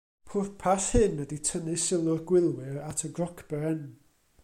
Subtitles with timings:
[0.29, 3.87] Pwrpas hyn ydy tynnu sylw'r gwyliwr at y grocbren.